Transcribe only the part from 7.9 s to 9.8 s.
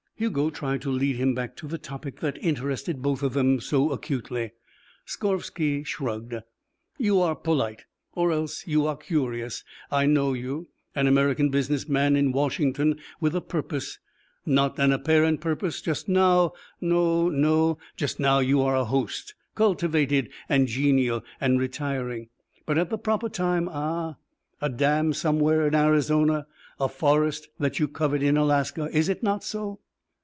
or else you are curious.